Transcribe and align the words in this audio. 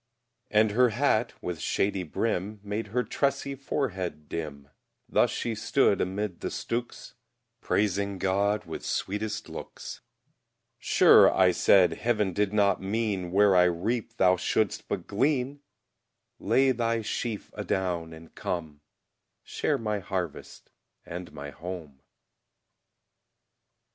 And 0.49 0.71
her 0.71 0.89
hat, 0.89 1.33
with 1.43 1.59
shady 1.59 2.01
brim, 2.01 2.59
Made 2.63 2.87
her 2.87 3.03
tressy 3.03 3.53
forehead 3.53 4.27
dim; 4.27 4.67
Thus 5.07 5.29
she 5.29 5.53
stood 5.53 6.01
amid 6.01 6.39
the 6.39 6.49
stooks, 6.49 7.13
Praising 7.61 8.17
God 8.17 8.65
with 8.65 8.83
sweetest 8.83 9.47
looks: 9.47 10.01
Sure, 10.79 11.31
I 11.31 11.51
said, 11.51 11.93
Heav'n 11.93 12.33
did 12.33 12.51
not 12.51 12.81
mean, 12.81 13.31
Where 13.31 13.55
I 13.55 13.65
reap, 13.65 14.17
thou 14.17 14.37
shouldst 14.37 14.87
but 14.87 15.05
glean; 15.05 15.59
Lay 16.39 16.71
thy 16.71 17.03
sheaf 17.03 17.51
adown 17.55 18.11
and 18.11 18.33
come, 18.33 18.81
Share 19.43 19.77
my 19.77 19.99
harvest 19.99 20.71
and 21.05 21.31
my 21.31 21.51
home. 21.51 22.01